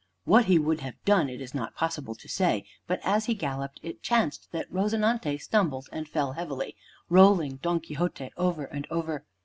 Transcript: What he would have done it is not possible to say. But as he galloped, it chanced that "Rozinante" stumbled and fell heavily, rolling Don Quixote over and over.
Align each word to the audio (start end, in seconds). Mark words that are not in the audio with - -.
What 0.23 0.45
he 0.45 0.57
would 0.57 0.79
have 0.79 0.95
done 1.05 1.29
it 1.29 1.41
is 1.41 1.53
not 1.53 1.75
possible 1.75 2.15
to 2.15 2.27
say. 2.27 2.65
But 2.87 3.01
as 3.03 3.25
he 3.25 3.35
galloped, 3.35 3.79
it 3.83 4.01
chanced 4.01 4.51
that 4.51 4.67
"Rozinante" 4.73 5.37
stumbled 5.37 5.89
and 5.91 6.09
fell 6.09 6.31
heavily, 6.31 6.75
rolling 7.07 7.57
Don 7.57 7.79
Quixote 7.81 8.31
over 8.35 8.65
and 8.65 8.87
over. 8.89 9.25